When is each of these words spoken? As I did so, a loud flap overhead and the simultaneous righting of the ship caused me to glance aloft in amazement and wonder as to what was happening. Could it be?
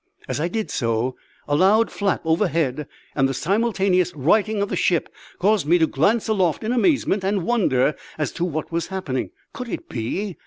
As 0.27 0.39
I 0.39 0.47
did 0.47 0.71
so, 0.71 1.15
a 1.47 1.55
loud 1.55 1.91
flap 1.91 2.21
overhead 2.25 2.87
and 3.15 3.29
the 3.29 3.35
simultaneous 3.35 4.11
righting 4.15 4.59
of 4.59 4.69
the 4.69 4.75
ship 4.75 5.13
caused 5.37 5.67
me 5.67 5.77
to 5.77 5.85
glance 5.85 6.27
aloft 6.27 6.63
in 6.63 6.71
amazement 6.71 7.23
and 7.23 7.45
wonder 7.45 7.93
as 8.17 8.31
to 8.31 8.43
what 8.43 8.71
was 8.71 8.87
happening. 8.87 9.29
Could 9.53 9.69
it 9.69 9.89
be? 9.89 10.37